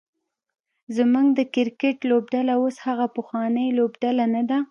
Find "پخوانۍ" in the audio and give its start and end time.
3.15-3.67